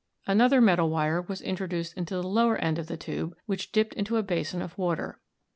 Another 0.25 0.61
metal 0.61 0.89
wire 0.89 1.21
was 1.21 1.43
intro 1.43 1.67
duced 1.67 1.93
into 1.95 2.15
the 2.15 2.23
lower 2.23 2.57
end 2.57 2.79
of 2.79 2.87
the 2.87 2.97
tube, 2.97 3.37
which 3.45 3.71
dipped 3.71 3.93
into 3.93 4.17
a 4.17 4.23
basin 4.23 4.63
of 4.63 4.75
water. 4.75 5.19